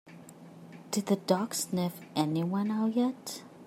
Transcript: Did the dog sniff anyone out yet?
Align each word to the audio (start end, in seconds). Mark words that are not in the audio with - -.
Did 0.89 1.05
the 1.05 1.15
dog 1.17 1.53
sniff 1.53 2.01
anyone 2.15 2.71
out 2.71 2.95
yet? 2.95 3.43